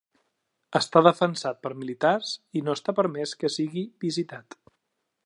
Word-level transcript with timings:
Està 0.79 1.03
defensat 1.07 1.59
per 1.67 1.71
militars 1.81 2.33
i 2.61 2.65
no 2.71 2.77
està 2.79 2.97
permès 3.01 3.37
que 3.43 3.55
sigui 3.59 3.85
visitat. 4.07 4.59